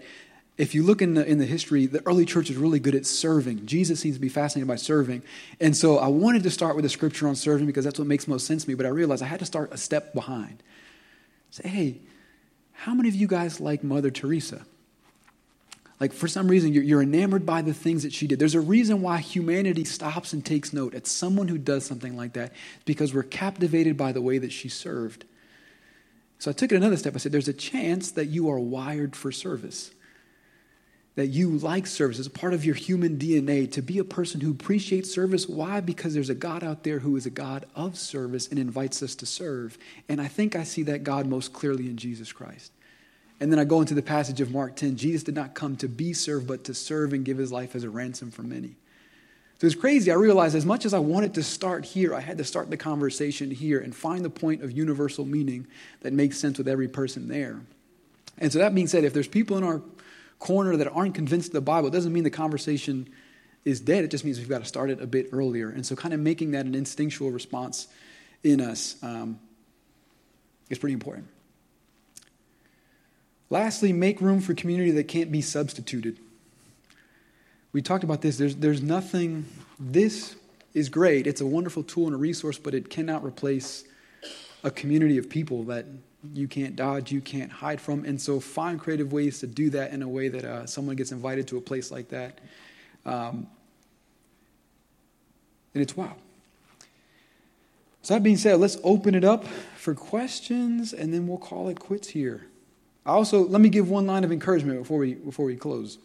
[0.58, 3.06] if you look in the, in the history, the early church is really good at
[3.06, 3.66] serving.
[3.66, 5.24] Jesus seems to be fascinated by serving.
[5.60, 8.28] And so I wanted to start with a scripture on serving because that's what makes
[8.28, 10.62] most sense to me, but I realized I had to start a step behind.
[11.50, 11.98] Say, hey,
[12.74, 14.66] how many of you guys like Mother Teresa?
[16.00, 18.38] Like, for some reason, you're, you're enamored by the things that she did.
[18.38, 22.34] There's a reason why humanity stops and takes note at someone who does something like
[22.34, 22.52] that,
[22.84, 25.24] because we're captivated by the way that she served.
[26.40, 27.16] So I took it another step.
[27.16, 29.92] I said, there's a chance that you are wired for service
[31.16, 34.52] that you like service as part of your human DNA to be a person who
[34.52, 35.48] appreciates service.
[35.48, 35.80] Why?
[35.80, 39.14] Because there's a God out there who is a God of service and invites us
[39.16, 39.78] to serve.
[40.10, 42.72] And I think I see that God most clearly in Jesus Christ.
[43.40, 45.88] And then I go into the passage of Mark 10 Jesus did not come to
[45.88, 48.76] be served, but to serve and give his life as a ransom for many.
[49.60, 50.12] So it's crazy.
[50.12, 52.78] I realized as much as I wanted to start here, I had to start the
[52.78, 55.68] conversation here and find the point of universal meaning
[56.02, 57.62] that makes sense with every person there.
[58.40, 59.82] And so that being said, if there's people in our
[60.40, 63.10] corner that aren't convinced of the Bible, doesn't mean the conversation
[63.66, 64.04] is dead.
[64.04, 65.70] It just means we've got to start it a bit earlier.
[65.70, 67.88] And so, kind of making that an instinctual response
[68.44, 69.40] in us um,
[70.70, 71.28] is pretty important.
[73.50, 76.18] Lastly, make room for community that can't be substituted.
[77.72, 78.38] We talked about this.
[78.38, 79.46] There's, there's nothing,
[79.80, 80.36] this
[80.74, 81.28] is great.
[81.28, 83.84] It's a wonderful tool and a resource, but it cannot replace
[84.64, 85.86] a community of people that
[86.34, 88.06] you can't dodge, you can't hide from.
[88.06, 91.12] And so find creative ways to do that in a way that uh, someone gets
[91.12, 92.40] invited to a place like that.
[93.06, 93.48] Um,
[95.74, 96.16] and it's wow.
[98.04, 99.46] So, that being said, let's open it up
[99.78, 102.48] for questions and then we'll call it quits here.
[103.06, 105.98] Also, let me give one line of encouragement before we, before we close.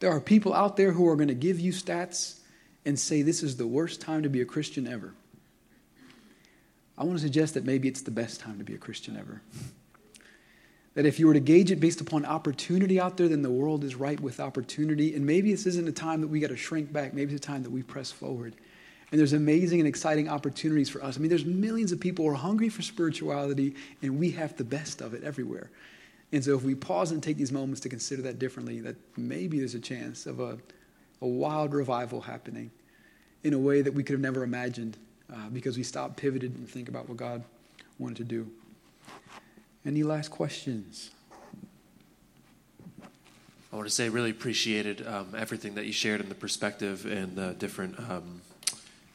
[0.00, 2.38] There are people out there who are going to give you stats
[2.84, 5.12] and say this is the worst time to be a Christian ever.
[6.98, 9.40] I want to suggest that maybe it's the best time to be a Christian ever.
[10.94, 13.84] That if you were to gauge it based upon opportunity out there, then the world
[13.84, 15.14] is ripe with opportunity.
[15.14, 17.14] And maybe this isn't a time that we got to shrink back.
[17.14, 18.56] Maybe it's a time that we press forward.
[19.12, 21.16] And there's amazing and exciting opportunities for us.
[21.16, 24.64] I mean, there's millions of people who are hungry for spirituality, and we have the
[24.64, 25.70] best of it everywhere.
[26.32, 29.60] And so if we pause and take these moments to consider that differently, that maybe
[29.60, 30.58] there's a chance of a,
[31.22, 32.72] a wild revival happening
[33.44, 34.98] in a way that we could have never imagined
[35.32, 37.42] uh, because we stopped, pivoted, and think about what God
[37.98, 38.50] wanted to do.
[39.84, 41.10] Any last questions?
[43.72, 47.36] I want to say really appreciated um, everything that you shared in the perspective and
[47.36, 48.40] the different um,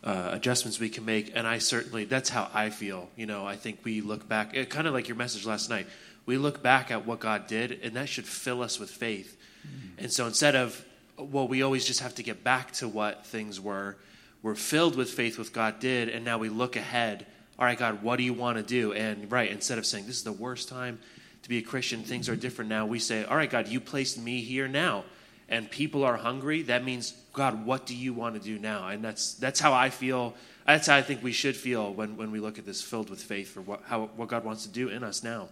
[0.03, 1.31] uh, adjustments we can make.
[1.35, 3.09] And I certainly, that's how I feel.
[3.15, 5.87] You know, I think we look back, kind of like your message last night.
[6.25, 9.37] We look back at what God did, and that should fill us with faith.
[9.67, 10.03] Mm-hmm.
[10.03, 10.85] And so instead of,
[11.17, 13.97] well, we always just have to get back to what things were,
[14.43, 17.25] we're filled with faith with God did, and now we look ahead.
[17.57, 18.91] All right, God, what do you want to do?
[18.91, 20.99] And right, instead of saying this is the worst time
[21.43, 24.17] to be a Christian, things are different now, we say, all right, God, you placed
[24.19, 25.05] me here now,
[25.47, 26.61] and people are hungry.
[26.63, 28.89] That means, God, what do you want to do now?
[28.89, 30.35] And that's that's how I feel.
[30.67, 33.21] That's how I think we should feel when, when we look at this filled with
[33.21, 35.49] faith for what, how, what God wants to do in us now.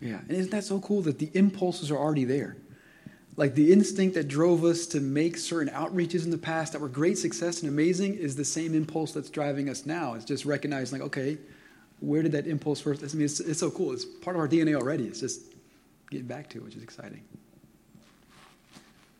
[0.00, 2.56] Yeah, and isn't that so cool that the impulses are already there?
[3.36, 6.88] Like the instinct that drove us to make certain outreaches in the past that were
[6.88, 10.14] great success and amazing is the same impulse that's driving us now.
[10.14, 11.38] It's just recognizing, like, okay,
[12.00, 13.02] where did that impulse first?
[13.02, 13.92] I mean, it's, it's so cool.
[13.92, 15.06] It's part of our DNA already.
[15.06, 15.42] It's just
[16.10, 17.22] getting back to it, which is exciting.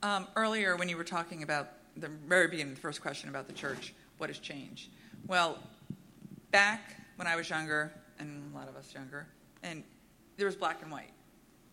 [0.02, 3.54] Um, earlier, when you were talking about the very beginning, the first question about the
[3.54, 4.90] church, what has changed?
[5.26, 5.58] Well,
[6.50, 9.26] back when I was younger, and a lot of us younger,
[9.62, 9.82] and
[10.36, 11.12] there was black and white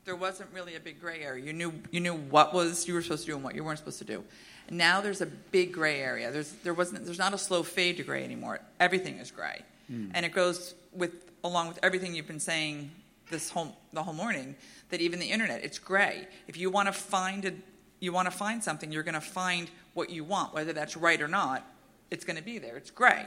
[0.06, 1.46] there wasn't really a big gray area.
[1.46, 3.80] You knew you knew what was you were supposed to do and what you weren't
[3.80, 4.24] supposed to do.
[4.70, 6.32] Now there's a big gray area.
[6.32, 8.60] There's there wasn't there's not a slow fade to gray anymore.
[8.80, 10.12] Everything is gray, mm.
[10.14, 12.92] and it goes with along with everything you've been saying
[13.30, 14.56] this whole the whole morning.
[14.90, 16.28] That even the internet, it's gray.
[16.48, 17.54] If you want to find a
[18.00, 21.22] you want to find something, you're going to find what you want, whether that's right
[21.22, 21.66] or not.
[22.12, 22.78] It's going to be there.
[22.78, 23.26] It's gray.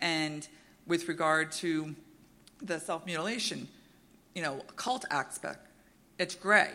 [0.00, 0.46] And
[0.86, 1.94] with regard to
[2.60, 3.68] the self mutilation,
[4.34, 5.68] you know, cult aspect
[6.18, 6.70] it's gray.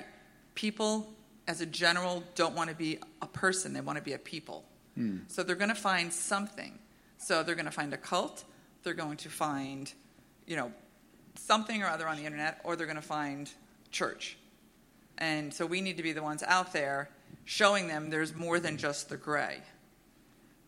[0.56, 1.10] People,
[1.48, 4.66] as a general, don't want to be a person, they want to be a people.
[4.98, 5.22] Mm.
[5.28, 6.78] So they're going to find something.
[7.18, 8.44] So they're going to find a cult,
[8.84, 9.92] they're going to find,
[10.48, 10.72] you know,
[11.36, 13.50] something or other on the internet, or they're going to find
[13.92, 14.38] church.
[15.18, 17.10] And so we need to be the ones out there
[17.46, 19.58] showing them there's more than just the gray.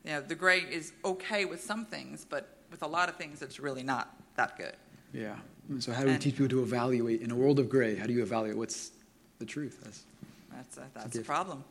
[0.04, 3.42] You know, the gray is okay with some things, but with a lot of things,
[3.42, 4.76] it's really not that good.
[5.14, 5.36] Yeah.
[5.80, 7.96] So how do we teach people to evaluate in a world of gray?
[7.96, 8.92] How do you evaluate what's
[9.40, 9.80] the truth?
[9.84, 10.04] That's
[10.52, 11.64] that's a, that's a, a problem.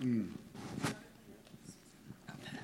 [0.00, 0.28] Mm.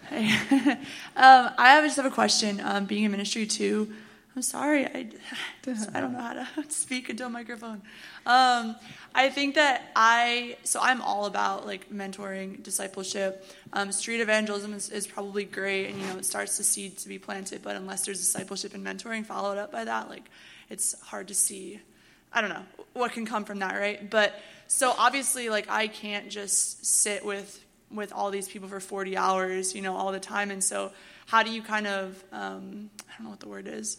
[0.08, 0.30] Hey,
[1.16, 2.60] um, I just have a question.
[2.62, 3.92] Um, being in ministry too,
[4.36, 5.06] I'm sorry, I,
[5.94, 7.82] I don't know how to speak into a microphone.
[8.26, 8.74] Um,
[9.14, 13.46] I think that I, so I'm all about like mentoring, discipleship.
[13.72, 17.08] Um, street evangelism is, is, probably great, and you know it starts the seed to
[17.08, 17.62] be planted.
[17.62, 20.24] But unless there's discipleship and mentoring followed up by that, like
[20.68, 21.80] it's hard to see.
[22.32, 24.10] I don't know what can come from that, right?
[24.10, 24.34] But
[24.66, 29.76] so obviously, like I can't just sit with with all these people for 40 hours,
[29.76, 30.50] you know, all the time.
[30.50, 30.90] And so,
[31.26, 33.98] how do you kind of, um, I don't know what the word is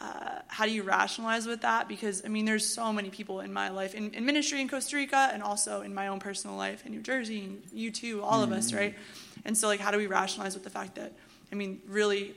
[0.00, 1.86] uh, how do you rationalize with that?
[1.86, 4.96] Because I mean, there's so many people in my life, in, in, ministry in Costa
[4.96, 8.42] Rica, and also in my own personal life in New Jersey, and you too, all
[8.42, 8.52] mm-hmm.
[8.52, 8.78] of us, mm-hmm.
[8.78, 8.94] right?
[9.44, 11.12] And so, like, how do we rationalize with the fact that,
[11.52, 12.34] I mean, really,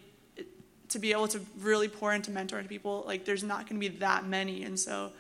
[0.90, 3.98] to be able to really pour into mentoring people, like, there's not going to be
[4.00, 5.12] that many, and so,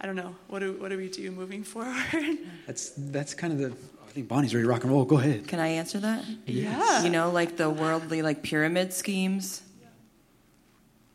[0.00, 2.38] I don't know, what do what do we do moving forward?
[2.66, 3.76] That's that's kind of the.
[4.06, 5.06] I think Bonnie's ready to rock and roll.
[5.06, 5.48] Go ahead.
[5.48, 6.22] Can I answer that?
[6.44, 7.02] Yeah.
[7.02, 9.62] You know, like the worldly like pyramid schemes.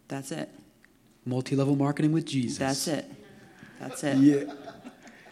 [0.07, 0.49] That's it.
[1.27, 2.57] Multi-level marketing with Jesus.
[2.57, 3.05] That's it.
[3.79, 4.17] That's it.
[4.17, 4.53] Yeah.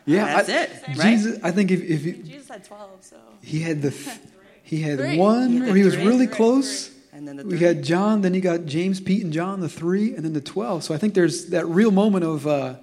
[0.06, 0.88] Yeah, that's I, it.
[0.88, 0.98] Right?
[0.98, 3.90] Jesus, I think if, if he, Jesus had twelve, so he had the
[4.64, 5.18] he had three.
[5.18, 6.36] one he had where he was really three.
[6.36, 6.92] close.
[7.12, 10.14] And then the we had John, then he got James, Pete, and John, the three,
[10.14, 10.84] and then the twelve.
[10.84, 12.76] So I think there's that real moment of uh,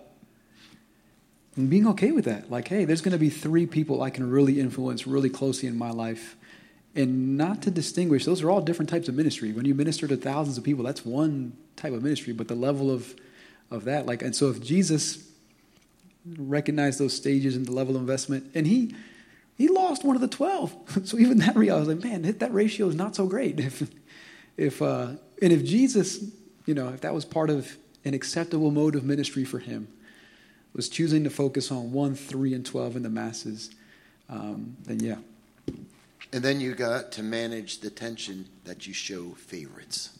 [1.55, 2.51] being okay with that.
[2.51, 5.77] Like, hey, there's going to be three people I can really influence really closely in
[5.77, 6.37] my life,
[6.95, 8.25] and not to distinguish.
[8.25, 9.53] Those are all different types of ministry.
[9.53, 12.91] When you minister to thousands of people, that's one type of ministry, but the level
[12.91, 13.15] of
[13.71, 15.27] of that, like, and so if Jesus
[16.37, 18.95] recognized those stages and the level of investment, and he
[19.57, 22.95] he lost one of the twelve, so even that reality, like, man, that ratio is
[22.95, 23.59] not so great.
[23.61, 23.91] If
[24.59, 26.23] if uh, and if Jesus,
[26.67, 29.89] you know, if that was part of an acceptable mode of ministry for him,
[30.75, 33.71] was choosing to focus on one, three, and twelve in the masses,
[34.29, 35.17] um, then yeah.
[36.33, 40.19] And then you got to manage the tension that you show favorites.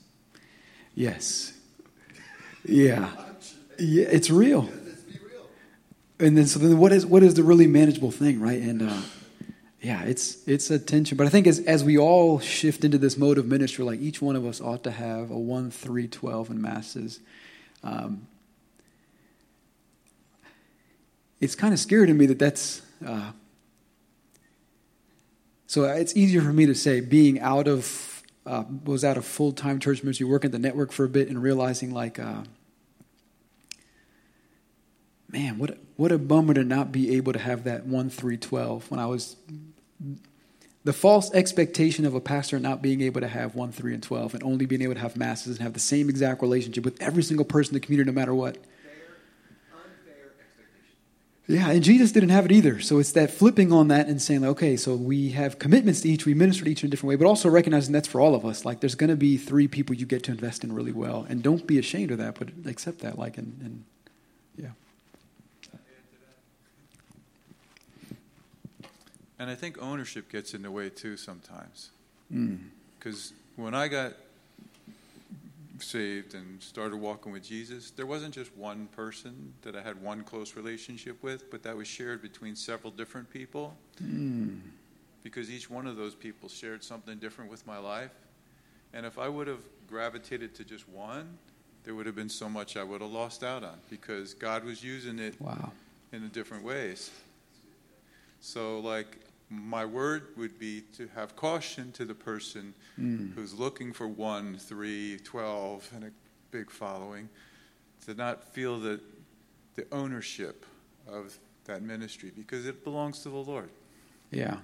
[0.95, 1.55] Yes.
[2.65, 3.09] Yeah.
[3.79, 4.69] Yeah, it's real.
[6.21, 8.61] And then so then what is what is the really manageable thing, right?
[8.61, 9.01] And uh,
[9.81, 11.17] yeah, it's it's a tension.
[11.17, 14.21] But I think as as we all shift into this mode of ministry, like each
[14.21, 17.21] one of us ought to have a one, three, twelve in masses.
[17.83, 18.29] Um,
[21.41, 22.83] it's kind of scary to me that that's.
[23.05, 23.33] Uh,
[25.73, 29.53] so it's easier for me to say being out of uh, was out of full
[29.53, 32.43] time church ministry, working at the network for a bit, and realizing like, uh,
[35.31, 38.91] man, what what a bummer to not be able to have that one three twelve
[38.91, 39.37] when I was
[40.85, 44.35] The false expectation of a pastor not being able to have 1, 3, and 12
[44.35, 47.23] and only being able to have masses and have the same exact relationship with every
[47.23, 48.59] single person in the community no matter what.
[51.49, 52.81] Yeah, and Jesus didn't have it either.
[52.81, 56.25] So it's that flipping on that and saying, okay, so we have commitments to each,
[56.25, 58.47] we minister to each in a different way, but also recognizing that's for all of
[58.47, 58.65] us.
[58.65, 61.27] Like there's going to be three people you get to invest in really well.
[61.29, 63.19] And don't be ashamed of that, but accept that.
[63.19, 63.85] Like, and, and
[64.57, 64.69] yeah.
[69.41, 71.91] And I think ownership gets in the way too sometimes.
[72.33, 72.61] Mm.
[72.99, 74.13] Because when I got
[75.83, 80.25] saved and started walking with Jesus, there wasn't just one person that I had one
[80.25, 83.77] close relationship with, but that was shared between several different people.
[84.03, 84.61] Mm.
[85.23, 88.11] Because each one of those people shared something different with my life.
[88.93, 91.39] And if I would have gravitated to just one,
[91.85, 94.83] there would have been so much I would have lost out on because God was
[94.83, 95.73] using it Wow.
[96.13, 97.11] in different ways.
[98.41, 99.19] So, like,
[99.53, 103.35] my word would be to have caution to the person Mm.
[103.35, 106.11] who's looking for one, three, twelve, and a
[106.51, 107.29] big following,
[108.07, 109.01] to not feel the,
[109.77, 110.65] the ownership
[111.07, 113.71] of that ministry because it belongs to the Lord.
[114.31, 114.57] Yeah.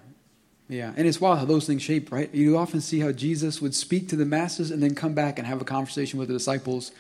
[0.69, 0.93] Yeah.
[0.97, 2.33] And it's wild how those things shape, right?
[2.35, 5.47] You often see how Jesus would speak to the masses and then come back and
[5.47, 6.93] have a conversation with the disciples.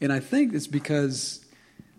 [0.00, 1.44] And I think it's because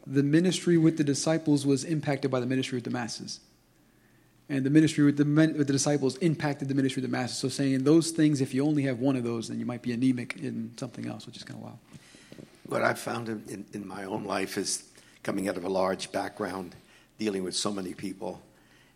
[0.08, 3.40] the ministry with the disciples was impacted by the ministry with the masses.
[4.50, 7.38] And the ministry with the, men, with the disciples impacted the ministry of the masses.
[7.38, 9.94] So saying those things, if you only have one of those, then you might be
[9.94, 11.78] anemic in something else, which is kind of wild.
[12.68, 14.84] What I've found in, in, my own life is
[15.22, 16.76] coming out of a large background,
[17.20, 18.42] dealing with so many people,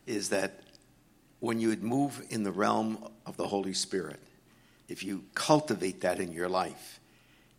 [0.05, 0.61] is that
[1.39, 4.19] when you move in the realm of the Holy Spirit,
[4.89, 6.99] if you cultivate that in your life,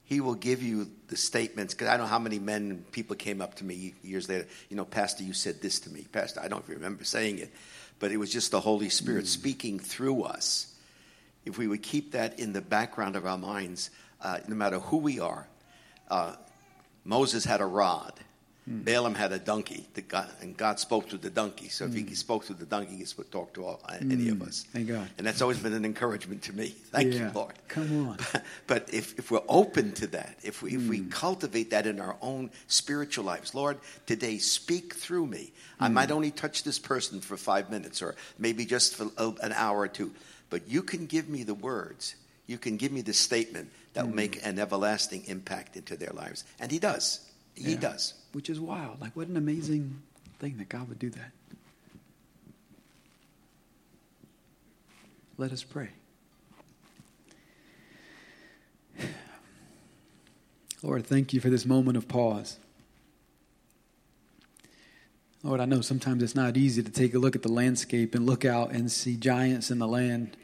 [0.09, 1.75] He will give you the statements.
[1.75, 4.47] Because I don't know how many men and people came up to me years later,
[4.71, 6.07] you know, Pastor, you said this to me.
[6.11, 7.53] Pastor, I don't remember saying it,
[7.99, 10.75] but it was just the Holy Spirit speaking through us.
[11.45, 13.91] If we would keep that in the background of our minds,
[14.23, 15.47] uh, no matter who we are,
[16.11, 16.37] uh,
[17.05, 18.15] Moses had a rod.
[18.71, 21.69] Balaam had a donkey, God, and God spoke to the donkey.
[21.69, 24.66] So if he spoke to the donkey, he could talk to all, any of us.
[24.73, 25.09] Thank God.
[25.16, 26.69] And that's always been an encouragement to me.
[26.93, 27.29] Thank Yeah.
[27.29, 27.55] you, Lord.
[27.69, 28.19] Come on.
[28.66, 31.09] But if, if we're open to that, if we, if we Hmm.
[31.09, 35.53] cultivate that in our own spiritual lives, Lord, today speak through me.
[35.79, 35.85] Hmm.
[35.85, 39.09] I might only touch this person for five minutes or maybe just for
[39.43, 40.12] an hour or two,
[40.51, 42.14] but you can give me the words.
[42.47, 44.11] You can give me the statement that Hmm.
[44.11, 46.45] will make an everlasting impact into their lives.
[46.61, 47.21] And He does.
[47.59, 47.81] He Yeah.
[47.81, 48.15] does.
[48.33, 49.01] Which is wild.
[49.01, 50.03] Like, what an amazing
[50.39, 51.33] thing that God would do that.
[55.37, 55.91] Let us pray.
[60.83, 62.59] Lord, thank you for this moment of pause.
[65.43, 68.27] Lord, I know sometimes it's not easy to take a look at the landscape and
[68.27, 70.37] look out and see giants in the land.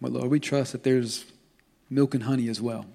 [0.00, 1.24] But Lord, we trust that there's
[1.90, 2.86] milk and honey as well.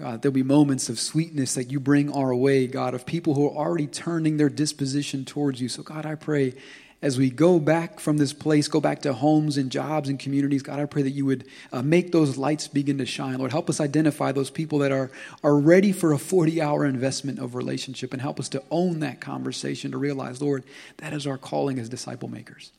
[0.00, 3.46] God, there'll be moments of sweetness that you bring our way, God, of people who
[3.46, 5.68] are already turning their disposition towards you.
[5.68, 6.54] So, God, I pray
[7.02, 10.62] as we go back from this place, go back to homes and jobs and communities,
[10.62, 13.38] God, I pray that you would uh, make those lights begin to shine.
[13.38, 15.10] Lord, help us identify those people that are,
[15.42, 19.20] are ready for a 40 hour investment of relationship and help us to own that
[19.20, 20.64] conversation to realize, Lord,
[20.98, 22.72] that is our calling as disciple makers.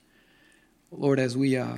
[0.91, 1.57] Lord, as we.
[1.57, 1.78] Uh,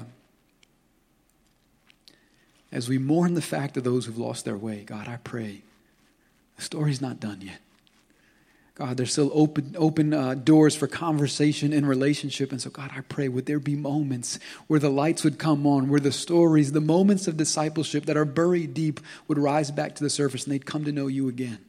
[2.73, 5.61] as we mourn the fact of those who've lost their way, God, I pray
[6.57, 7.59] the story's not done yet.
[8.75, 12.51] God, there's still open, open uh, doors for conversation and relationship.
[12.51, 15.89] And so, God, I pray, would there be moments where the lights would come on,
[15.89, 20.03] where the stories, the moments of discipleship that are buried deep would rise back to
[20.03, 21.59] the surface and they'd come to know you again.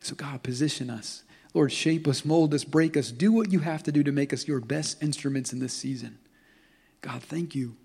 [0.00, 1.22] So, God, position us.
[1.54, 3.12] Lord, shape us, mold us, break us.
[3.12, 6.18] Do what you have to do to make us your best instruments in this season.
[7.00, 7.76] God, thank you.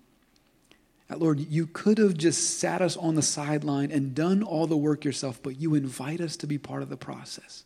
[1.20, 5.04] Lord, you could have just sat us on the sideline and done all the work
[5.04, 7.64] yourself, but you invite us to be part of the process.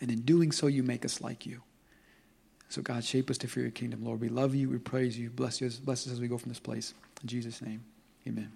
[0.00, 1.62] And in doing so, you make us like you.
[2.68, 4.20] So, God, shape us to fear your kingdom, Lord.
[4.20, 4.68] We love you.
[4.68, 5.30] We praise you.
[5.30, 6.94] Bless, you, bless us as we go from this place.
[7.22, 7.84] In Jesus' name,
[8.26, 8.50] amen.